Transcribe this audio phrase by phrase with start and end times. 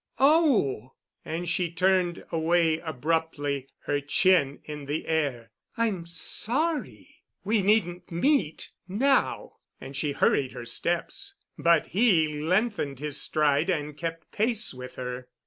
[0.17, 7.21] "Oh!" and she turned away abruptly, her chin in the air, "I'm sorry.
[7.43, 11.35] We needn't meet now," and she hurried her steps.
[11.55, 15.29] But he lengthened his stride and kept pace with her.